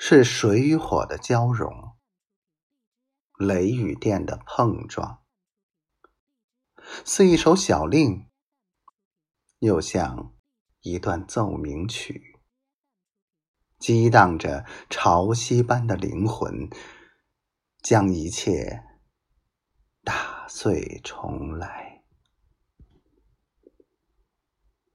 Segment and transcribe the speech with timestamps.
[0.00, 1.96] 是水与火的交融
[3.36, 5.24] 雷与电的碰撞。
[7.04, 8.30] 似一首小令
[9.58, 10.32] 又像
[10.82, 12.38] 一段奏鸣曲
[13.78, 16.70] 激荡着潮汐般的灵魂
[17.82, 18.84] 将一切
[20.04, 21.97] 打碎重来。